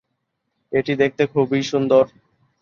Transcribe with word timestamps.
এটি 0.71 0.93
দেখতে 1.01 1.23
খুবই 1.33 1.61
সুন্দর। 1.71 2.03